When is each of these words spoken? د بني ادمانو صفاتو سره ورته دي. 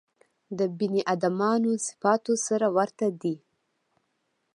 د 0.57 0.59
بني 0.77 1.01
ادمانو 1.13 1.71
صفاتو 1.87 2.33
سره 2.47 2.67
ورته 2.77 3.07
دي. 3.21 3.35